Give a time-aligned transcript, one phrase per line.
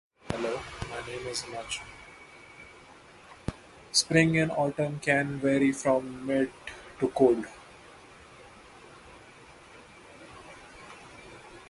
[3.91, 6.49] Spring and autumn can vary from mild
[6.99, 7.43] to cool.